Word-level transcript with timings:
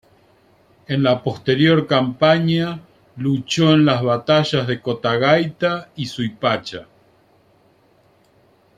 En 0.87 1.03
la 1.03 1.19
posterior 1.21 1.85
campaña 1.85 2.81
luchó 3.17 3.71
en 3.71 3.85
las 3.85 4.01
batallas 4.01 4.65
de 4.65 4.81
Cotagaita 4.81 5.91
y 5.95 6.07
Suipacha. 6.07 6.87